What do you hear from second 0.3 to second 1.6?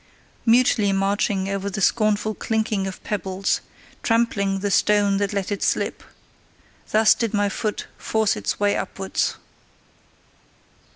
Mutely marching